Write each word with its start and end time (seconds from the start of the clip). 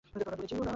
দূরে 0.05 0.45
যেও 0.47 0.59
না। 0.59 0.69